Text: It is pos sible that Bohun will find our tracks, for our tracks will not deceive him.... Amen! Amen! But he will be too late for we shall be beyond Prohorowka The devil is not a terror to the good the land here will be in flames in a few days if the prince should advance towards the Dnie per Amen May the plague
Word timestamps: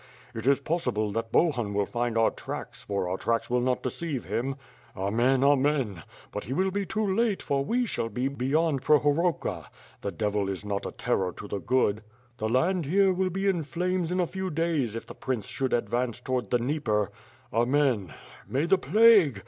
It 0.33 0.47
is 0.47 0.59
pos 0.59 0.85
sible 0.85 1.13
that 1.13 1.31
Bohun 1.31 1.75
will 1.75 1.85
find 1.85 2.17
our 2.17 2.31
tracks, 2.31 2.81
for 2.81 3.07
our 3.07 3.17
tracks 3.17 3.51
will 3.51 3.61
not 3.61 3.83
deceive 3.83 4.25
him.... 4.25 4.55
Amen! 4.97 5.43
Amen! 5.43 6.01
But 6.31 6.45
he 6.45 6.53
will 6.53 6.71
be 6.71 6.87
too 6.87 7.05
late 7.05 7.43
for 7.43 7.63
we 7.63 7.85
shall 7.85 8.09
be 8.09 8.27
beyond 8.27 8.81
Prohorowka 8.81 9.67
The 10.01 10.11
devil 10.11 10.49
is 10.49 10.65
not 10.65 10.87
a 10.87 10.91
terror 10.91 11.31
to 11.33 11.47
the 11.47 11.59
good 11.59 12.01
the 12.37 12.49
land 12.49 12.87
here 12.87 13.13
will 13.13 13.29
be 13.29 13.45
in 13.47 13.61
flames 13.61 14.11
in 14.11 14.19
a 14.19 14.25
few 14.25 14.49
days 14.49 14.95
if 14.95 15.05
the 15.05 15.13
prince 15.13 15.45
should 15.45 15.71
advance 15.71 16.19
towards 16.19 16.49
the 16.49 16.57
Dnie 16.57 16.79
per 16.83 17.11
Amen 17.53 18.11
May 18.49 18.65
the 18.65 18.79
plague 18.79 19.39